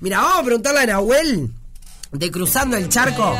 [0.00, 1.50] Mira, vamos a preguntarle a Nahuel
[2.10, 3.36] de Cruzando el Charco.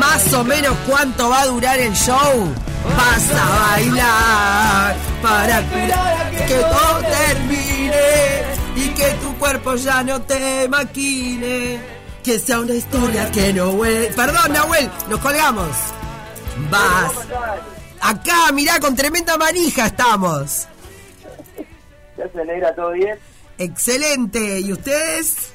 [0.00, 2.52] Más o menos cuánto va a durar el show.
[2.96, 8.42] Vas a bailar para curar que todo termine
[8.74, 11.80] y que tu cuerpo ya no te maquine.
[12.24, 14.08] Que sea una historia que no huele.
[14.08, 15.70] Perdón, Nahuel, nos colgamos.
[16.70, 17.12] Vas.
[18.00, 20.66] Acá, mirá, con tremenda manija estamos.
[22.18, 23.16] ¿Ya se negra todo bien?
[23.58, 24.60] Excelente.
[24.60, 25.52] ¿Y ustedes?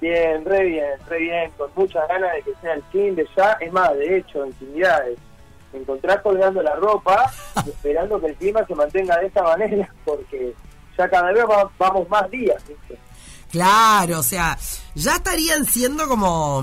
[0.00, 3.52] Bien, re bien, re bien, con muchas ganas de que sea el fin de ya.
[3.60, 5.18] Es más, de hecho, intimidades.
[5.72, 7.30] Me encontrás colgando la ropa
[7.66, 10.54] y esperando que el clima se mantenga de esta manera, porque
[10.96, 12.98] ya cada vez va- vamos más días, ¿viste?
[13.50, 14.56] Claro, o sea,
[14.94, 16.62] ya estarían siendo como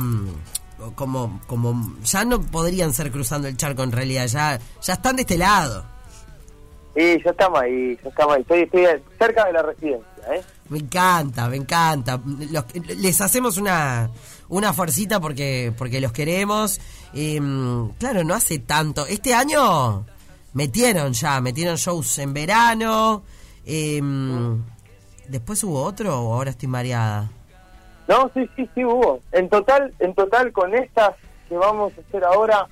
[0.95, 5.21] como como ya no podrían ser cruzando el charco en realidad, ya ya están de
[5.21, 5.85] este lado.
[6.95, 8.41] Y ya estamos ahí, ya estamos ahí.
[8.41, 8.85] Estoy, estoy
[9.17, 10.41] cerca de la residencia, ¿eh?
[10.69, 12.19] Me encanta, me encanta.
[12.51, 12.65] Los-
[12.97, 14.09] les hacemos una
[14.49, 16.79] una fuercita porque porque los queremos.
[17.13, 17.39] Eh,
[17.99, 19.05] claro, no hace tanto.
[19.07, 20.05] Este año
[20.53, 23.23] metieron ya, metieron shows en verano.
[23.65, 23.99] eh,
[25.27, 27.29] Después hubo otro o ahora estoy mareada.
[28.07, 29.21] No, sí, sí, sí hubo.
[29.31, 31.15] En total, en total con estas
[31.47, 32.67] que vamos a hacer ahora,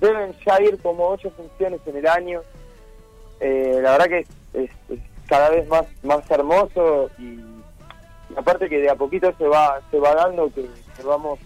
[0.00, 2.40] deben ya ir como ocho funciones en el año.
[3.82, 4.70] La verdad que es,
[5.26, 7.40] cada vez más más hermoso y,
[8.36, 10.68] aparte que de a poquito se va se va dando que,
[11.04, 11.40] vamos,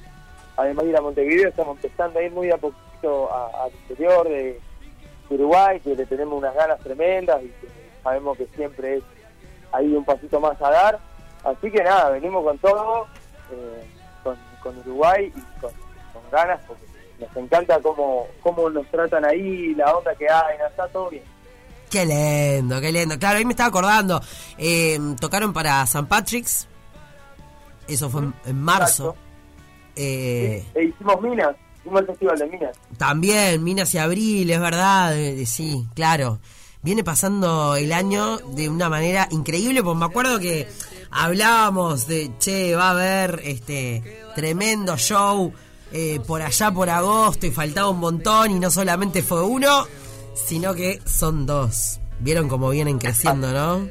[0.57, 4.61] además de ir a Montevideo, estamos empezando a ir muy a poquito al interior de
[5.31, 7.69] Uruguay, que le tenemos unas ganas tremendas y que
[8.03, 9.05] sabemos que siempre es
[9.73, 10.99] ahí un pasito más a dar.
[11.43, 13.07] Así que nada, venimos con todo,
[13.53, 13.87] eh,
[14.23, 15.73] con, con Uruguay y con,
[16.31, 16.85] ganas, porque
[17.19, 21.36] nos encanta cómo, cómo nos tratan ahí, la onda que hay, está todo bien.
[21.91, 23.19] Qué lindo, qué lindo.
[23.19, 24.21] Claro, ahí me estaba acordando.
[24.59, 26.05] eh, tocaron para St.
[26.07, 26.67] Patrick's.
[27.89, 29.15] Eso fue en, marzo.
[29.95, 32.77] Eh, E hicimos Minas, hicimos el festival de Minas.
[32.99, 35.17] también, Minas y Abril, es verdad.
[35.17, 36.39] eh, sí, claro.
[36.83, 40.69] Viene pasando el año de una manera increíble, porque me acuerdo que
[41.11, 45.53] hablábamos de, che, va a haber este tremendo show
[45.93, 49.87] eh, por allá por agosto y faltaba un montón y no solamente fue uno,
[50.37, 51.99] sino que son dos.
[52.21, 53.89] Vieron cómo vienen creciendo, ¿no?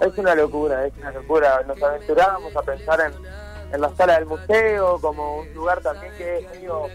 [0.00, 1.62] Es una locura, es una locura.
[1.66, 6.38] Nos aventuramos a pensar en, en la sala del museo como un lugar también que
[6.38, 6.88] es medio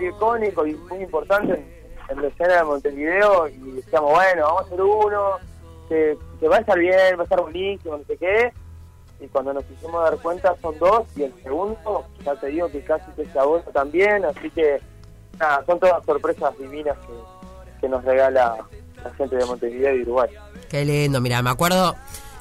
[0.00, 4.64] icónico y muy importante en, en la escena de Montevideo y decíamos, bueno, vamos a
[4.64, 5.38] hacer uno,
[5.88, 8.52] que, que va a estar bien, va a estar buenísimo, no sé qué.
[9.20, 12.82] Y cuando nos hicimos dar cuenta son dos y el segundo, ya te digo que
[12.82, 14.80] casi que se agota también, así que
[15.38, 17.39] nada, son todas sorpresas divinas que,
[17.80, 18.56] que nos regala
[19.02, 20.30] la gente de Montevideo y Uruguay.
[20.68, 21.96] Qué lindo, mira, me acuerdo,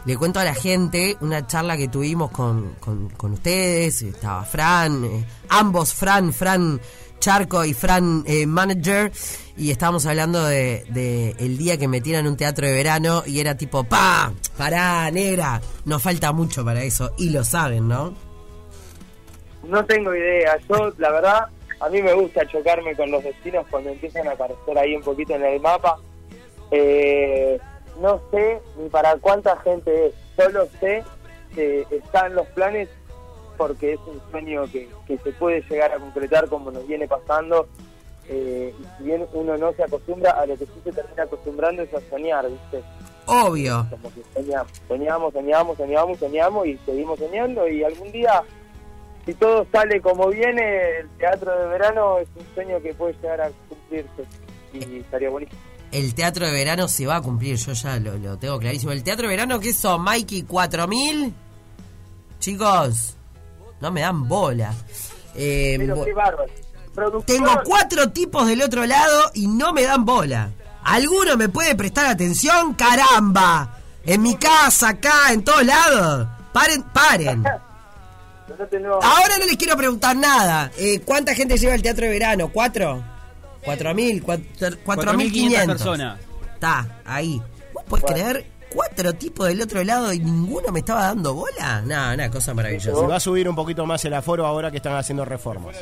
[0.05, 5.03] le cuento a la gente una charla que tuvimos con, con, con ustedes, estaba Fran,
[5.05, 6.79] eh, ambos, Fran, Fran
[7.19, 9.11] Charco y Fran eh, Manager,
[9.57, 13.55] y estábamos hablando de, de el día que metieran un teatro de verano y era
[13.55, 18.13] tipo, pa, pará, negra, nos falta mucho para eso, y lo saben, ¿no?
[19.63, 20.57] No tengo idea.
[20.69, 21.45] Yo, la verdad,
[21.79, 25.35] a mí me gusta chocarme con los destinos cuando empiezan a aparecer ahí un poquito
[25.35, 25.97] en el mapa.
[26.71, 27.59] Eh,
[28.01, 30.13] no sé ni para cuánta gente es.
[30.35, 31.03] Solo sé
[31.55, 32.89] que están los planes
[33.57, 37.67] porque es un sueño que, que se puede llegar a concretar como nos viene pasando.
[38.27, 41.81] Eh, y si bien uno no se acostumbra, a lo que sí se termina acostumbrando
[41.81, 42.83] es a soñar, ¿viste?
[43.25, 43.87] Obvio.
[43.89, 48.43] Como que soñamos, soñamos, soñamos, soñamos, soñamos y seguimos soñando y algún día,
[49.29, 53.41] si todo sale como viene, el teatro de verano es un sueño que puede llegar
[53.41, 54.25] a cumplirse
[54.73, 55.59] y estaría buenísimo.
[55.91, 58.91] El teatro de verano se va a cumplir, yo ya lo, lo tengo clarísimo.
[58.91, 60.47] El teatro de verano, ¿qué son, Mikey?
[60.47, 61.31] ¿4000?
[62.39, 63.17] Chicos,
[63.79, 64.73] no me dan bola.
[65.35, 66.51] Eh, Pero qué bárbaro.
[67.27, 70.49] Tengo cuatro tipos del otro lado y no me dan bola.
[70.83, 72.73] ¿Alguno me puede prestar atención?
[72.73, 73.77] ¡Caramba!
[74.03, 76.27] En mi casa, acá, en todos lados.
[76.51, 77.43] Paren, paren.
[78.79, 80.71] no Ahora no les quiero preguntar nada.
[80.77, 82.49] Eh, ¿Cuánta gente lleva el teatro de verano?
[82.51, 83.03] ¿Cuatro?
[83.63, 84.21] ¿Cuatro mil?
[84.23, 84.45] Cuatro,
[84.83, 85.67] cuatro mil 4.500 quinientos.
[85.77, 86.19] personas.
[86.53, 87.41] Está, ahí.
[87.73, 88.15] ¿Vos podés Bueno.
[88.15, 91.81] creer cuatro tipos del otro lado y ninguno me estaba dando bola?
[91.81, 93.07] No, una cosa Se maravillosa.
[93.07, 95.75] va a subir un poquito más el aforo ahora que están haciendo reformas.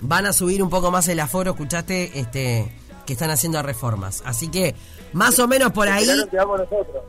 [0.00, 2.70] Van a subir un poco más el aforo, escuchaste, este,
[3.06, 4.22] que están haciendo reformas.
[4.26, 4.74] Así que,
[5.12, 6.02] más o menos por se ahí.
[6.04, 7.02] enteraron que vamos nosotros.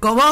[0.00, 0.22] ¿Cómo?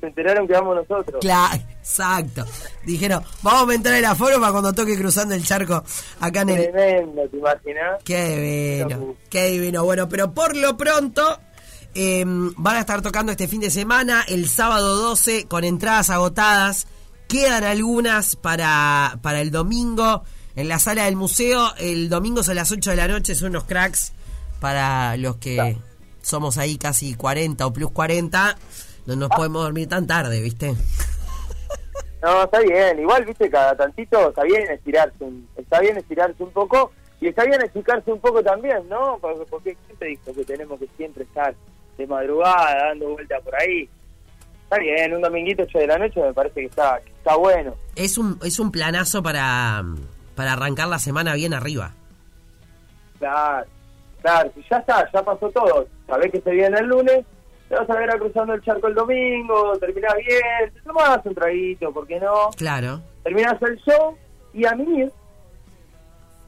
[0.00, 1.16] Se enteraron que vamos nosotros.
[1.20, 2.46] Claro, exacto.
[2.86, 5.82] Dijeron, vamos a aumentar el aforo para cuando toque cruzando el charco
[6.20, 8.02] acá en el, Tremendo, ¿te imaginas?
[8.04, 9.84] Qué divino, qué divino.
[9.84, 11.38] Bueno, pero por lo pronto,
[11.94, 16.86] Eh, van a estar tocando este fin de semana, el sábado 12, con entradas agotadas.
[17.28, 20.24] Quedan algunas para, para el domingo
[20.56, 21.74] en la sala del museo.
[21.76, 24.12] El domingo son las 8 de la noche, son unos cracks
[24.58, 25.76] para los que
[26.22, 28.56] somos ahí casi 40 o plus 40.
[29.04, 30.74] No nos podemos dormir tan tarde, ¿viste?
[32.22, 33.00] No, está bien.
[33.00, 37.44] Igual, viste, cada tantito está bien estirarse, un- está bien estirarse un poco y está
[37.44, 39.18] bien esticarse un poco también, ¿no?
[39.20, 41.54] Porque, porque ¿quién te dijo que tenemos que siempre estar
[41.98, 43.88] de madrugada dando vueltas por ahí?
[44.64, 47.74] Está bien, un dominguito 8 de la noche me parece que está, que está bueno.
[47.96, 49.82] Es un, es un planazo para,
[50.34, 51.92] para arrancar la semana bien arriba.
[53.18, 53.66] Claro,
[54.22, 55.86] claro, ya está, ya pasó todo.
[56.06, 57.24] Sabés que se viene el lunes,
[57.72, 61.34] te vas a ver a cruzando el charco el domingo, terminás bien, te tomás un
[61.34, 62.50] traguito, ¿por qué no?
[62.54, 64.14] Claro, Terminás el show
[64.52, 65.08] y a mí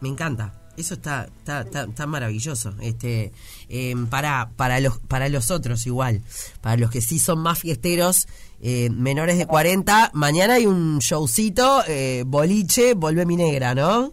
[0.00, 0.52] me encanta.
[0.76, 2.74] Eso está, está, está, está maravilloso.
[2.82, 3.32] Este,
[3.70, 6.20] eh, para, para los, para los otros igual,
[6.60, 8.26] para los que sí son más fiesteros,
[8.60, 14.12] eh, menores de 40, mañana hay un showcito, eh, boliche, volvé mi negra, ¿no?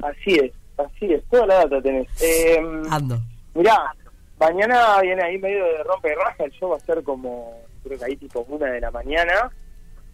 [0.00, 2.06] Así es, así es, toda la data tenés.
[2.22, 3.20] Eh, Ando.
[3.54, 3.92] mirá,
[4.38, 7.98] mañana viene ahí medio de rompe y raja, el show va a ser como, creo
[7.98, 9.50] que ahí tipo una de la mañana.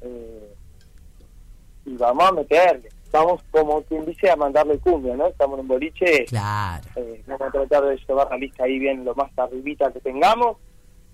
[0.02, 0.54] eh,
[1.86, 5.26] y vamos a meterle, vamos como quien dice a mandarle cumbia, ¿no?
[5.28, 6.84] Estamos en un boliche, Claro.
[6.96, 10.58] eh, vamos a tratar de llevar la lista ahí bien lo más arribita que tengamos.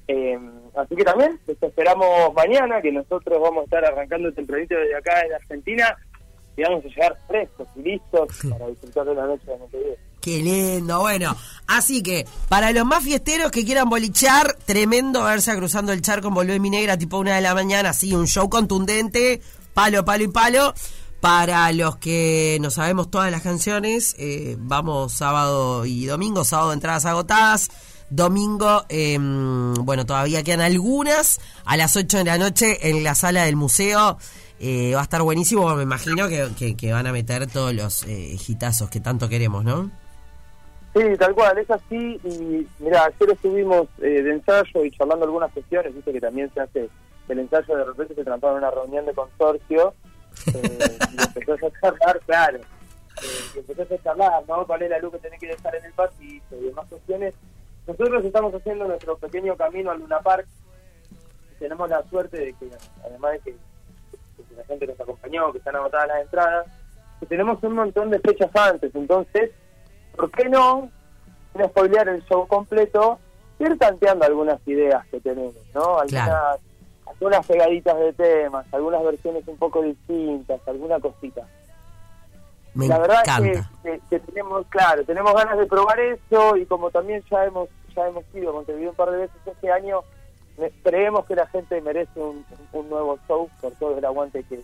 [0.09, 0.39] Eh,
[0.77, 5.21] así que también les esperamos mañana, que nosotros vamos a estar arrancando tempranito desde acá
[5.25, 5.97] en Argentina
[6.57, 9.97] y vamos a llegar frescos y listos para disfrutar de la noche de Montevideo.
[10.27, 11.37] Qué lindo, bueno.
[11.69, 16.35] Así que, para los más fiesteros que quieran bolichear, tremendo verse cruzando el charco en
[16.35, 19.41] Volvé Mi Negra, tipo una de la mañana, así, un show contundente,
[19.73, 20.75] palo, palo y palo.
[21.21, 27.05] Para los que no sabemos todas las canciones, eh, vamos sábado y domingo, sábado entradas
[27.05, 27.69] agotadas.
[28.11, 31.39] Domingo, eh, bueno, todavía quedan algunas.
[31.65, 34.19] A las 8 de la noche en la sala del museo.
[34.59, 38.37] Eh, va a estar buenísimo, me imagino que, que- van a meter todos los eh,
[38.49, 39.93] hitazos que tanto queremos, ¿no?
[40.97, 42.19] Sí, tal cual, es así.
[42.25, 46.61] Y mira, ayer estuvimos eh, de ensayo y charlando algunas cuestiones, viste que también se
[46.61, 46.89] hace
[47.29, 49.93] el ensayo, de repente se transforma en una reunión de consorcio.
[50.55, 52.59] Eh, y empezás a charlar, claro.
[52.59, 53.27] Eh,
[53.57, 54.67] y empezás a charlar, ¿no?
[54.67, 57.35] ¿Cuál es la luz que tenés que dejar en el pasillo y demás cuestiones?
[57.87, 60.47] Nosotros estamos haciendo nuestro pequeño camino al Luna Park.
[61.59, 62.71] Tenemos la suerte de que,
[63.05, 66.67] además de que, que la gente nos acompañó, que están agotadas las entradas,
[67.21, 68.95] que tenemos un montón de fechas antes.
[68.95, 69.51] Entonces,
[70.17, 70.91] ¿por qué no,
[71.53, 73.19] sin spoilear el show completo,
[73.59, 75.99] ir tanteando algunas ideas que tenemos, ¿no?
[75.99, 76.59] Algunas, Claro.
[77.07, 81.43] algunas pegaditas de temas, algunas versiones un poco distintas, alguna cosita.
[82.75, 86.67] Me la verdad es que, que- que tenemos, claro, tenemos ganas de probar eso y
[86.67, 90.01] como también ya hemos ya hemos ido a Montevideo un par de veces este año,
[90.83, 94.61] creemos que la gente merece un, un nuevo show por todo el aguante que,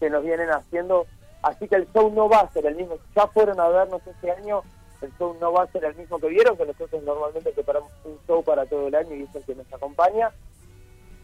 [0.00, 1.04] que nos vienen haciendo.
[1.42, 2.94] Así que el show no va a ser el mismo.
[3.14, 4.62] Ya fueron a vernos este año,
[5.02, 8.18] el show no va a ser el mismo que vieron, que nosotros normalmente preparamos un
[8.26, 10.30] show para todo el año y es el que nos acompaña.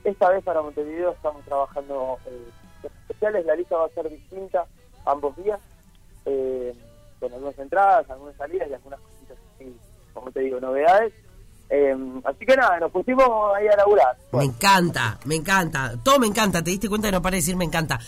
[0.04, 2.48] Esta vez para Montevideo estamos trabajando eh,
[2.84, 4.64] especiales, la lista va a ser distinta
[5.06, 5.60] ambos días,
[6.26, 6.74] eh,
[7.20, 9.76] con algunas entradas, algunas salidas y algunas cositas así,
[10.12, 11.12] como te digo, novedades.
[11.70, 11.94] Eh,
[12.24, 14.16] así que nada, nos pusimos ahí a laburar.
[14.32, 15.94] Me encanta, me encanta.
[16.02, 16.64] Todo me encanta.
[16.64, 17.98] ¿Te diste cuenta que no para de decir me encanta?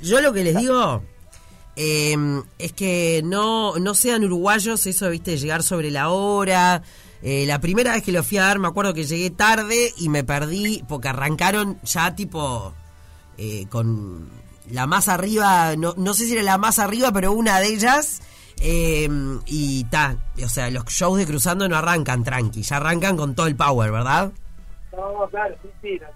[0.00, 1.02] Yo lo que les digo
[1.76, 2.16] eh,
[2.58, 6.82] es que no, no sean uruguayos, eso, viste, llegar sobre la hora.
[7.22, 10.08] Eh, la primera vez que lo fui a dar, me acuerdo que llegué tarde y
[10.08, 12.74] me perdí porque arrancaron ya tipo
[13.38, 14.28] eh, con
[14.70, 18.20] la más arriba, no, no sé si era la más arriba, pero una de ellas.
[18.60, 19.08] eh,
[19.46, 23.46] y ta, o sea, los shows de cruzando no arrancan tranqui, ya arrancan con todo
[23.46, 24.30] el power, ¿verdad?
[24.92, 25.98] No, claro, sí, sí.
[26.00, 26.08] no.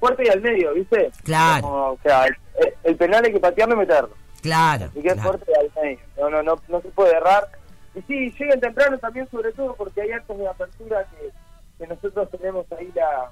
[0.00, 1.10] Fuerte y al medio, ¿viste?
[1.24, 1.62] Claro.
[1.62, 2.36] Como, o sea, el,
[2.84, 4.10] el penal hay que patearlo y meterlo.
[4.42, 4.90] Claro.
[4.92, 5.22] Que es claro.
[5.22, 5.98] fuerte y al medio.
[6.18, 7.48] No, no, no, no se puede errar.
[7.94, 11.30] Y sí, lleguen temprano también, sobre todo porque hay actos de apertura que,
[11.78, 13.30] que nosotros tenemos ahí la...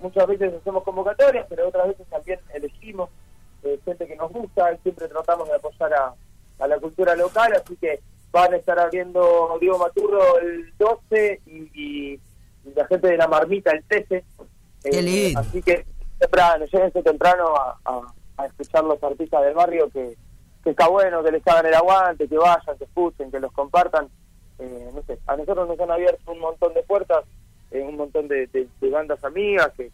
[0.00, 3.08] Muchas veces hacemos convocatorias, pero otras veces también elegimos
[3.62, 6.14] eh, gente que nos gusta y siempre tratamos de apoyar a,
[6.58, 11.56] a la cultura local, así que van a estar abriendo Diego Maturro el 12 y,
[11.72, 12.20] y-
[12.66, 14.24] y la gente de la marmita el 13.
[14.84, 15.40] Qué lindo.
[15.40, 15.86] Así que
[16.18, 20.16] temprano, llévense temprano a, a- a escuchar los artistas del barrio que,
[20.64, 24.08] que está bueno, que les hagan el aguante, que vayan, que escuchen, que los compartan.
[24.58, 27.24] Eh, no sé, a nosotros nos han abierto un montón de puertas,
[27.70, 29.90] eh, un montón de, de- de bandas amigas que,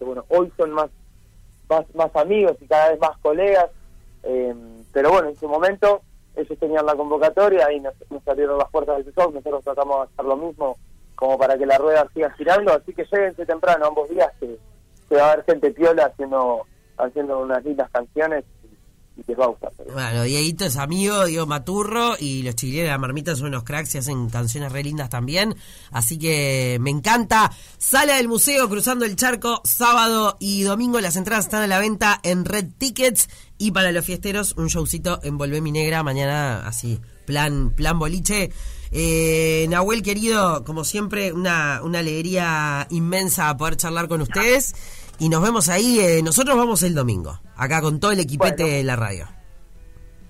[0.00, 0.90] bueno, hoy son más,
[1.68, 3.70] más, más amigos y cada vez más colegas.
[4.22, 4.54] Eh,
[4.92, 6.02] pero bueno, en su momento
[6.36, 10.12] ellos tenían la convocatoria y nos, nos abrieron las puertas del show, nosotros tratamos de
[10.12, 10.76] hacer lo mismo
[11.14, 14.58] como para que la rueda siga girando, así que lléguense temprano ambos días que,
[15.08, 16.66] que va a haber gente piola haciendo
[16.98, 18.44] haciendo unas lindas canciones
[19.16, 19.72] y que va a gustar.
[19.92, 23.94] Bueno, Dieguito es amigo, Diego Maturro, y los chilenos de la marmita son unos cracks
[23.94, 25.54] y hacen canciones re lindas también.
[25.90, 27.50] Así que me encanta.
[27.78, 31.00] Sala del museo, cruzando el charco, sábado y domingo.
[31.00, 33.28] Las entradas están a la venta en Red Tickets.
[33.58, 36.02] Y para los fiesteros, un showcito en Volvé Mi Negra.
[36.02, 38.50] Mañana, así, plan, plan boliche.
[38.92, 44.74] Eh, Nahuel, querido, como siempre, una, una alegría inmensa poder charlar con ustedes.
[45.18, 45.98] Y nos vemos ahí.
[46.00, 48.76] eh, nosotros vamos el domingo, acá con todo el equipete Bueno.
[48.76, 49.26] de la radio.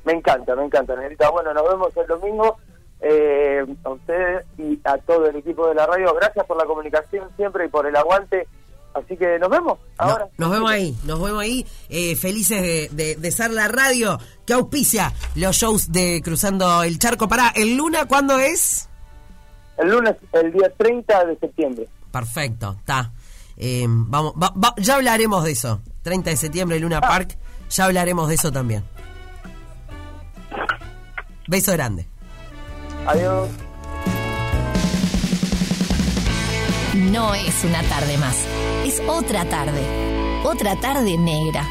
[0.04, 1.28] Me encanta, me encanta, Negrita.
[1.30, 2.56] Bueno, nos vemos el domingo.
[3.00, 7.28] Eh, a ustedes y a todo el equipo de la radio, gracias por la comunicación
[7.36, 8.46] siempre y por el aguante.
[8.94, 10.28] Así que nos vemos No, ahora.
[10.38, 11.66] nos vemos ahí, nos vemos ahí.
[11.90, 16.98] eh, felices de, de- de ser la radio que auspicia los shows de Cruzando el
[16.98, 17.28] Charco.
[17.28, 18.88] Pará, ¿el Luna cuándo es?
[19.76, 21.86] El lunes, el día 30 de septiembre.
[22.10, 23.12] Perfecto, está.
[23.56, 25.80] Eh, vamos, va- va- ya hablaremos de eso.
[26.02, 27.36] 30 de septiembre, Luna Park.
[27.70, 28.84] Ya hablaremos de eso también.
[31.48, 32.06] Beso grande.
[33.06, 33.48] Adiós.
[36.94, 38.36] No es una tarde más,
[38.84, 39.82] es otra tarde.
[40.44, 41.64] Otra tarde negra.